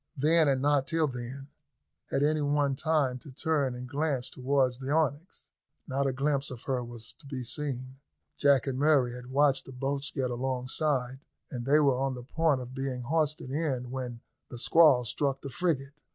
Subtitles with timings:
[0.17, 1.49] Then, and not till then,
[2.09, 5.49] had any one time to turn a glance towards the Onyx.
[5.85, 7.99] Not a glimpse of her was to be seen.
[8.35, 11.19] Jack and Murray had watched the boats get alongside,
[11.51, 15.49] and they were on the point of being hoisted in when the squall struck the
[15.51, 15.93] frigate.